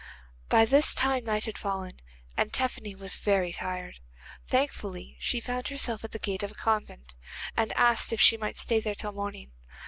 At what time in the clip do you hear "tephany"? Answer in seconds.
2.51-2.95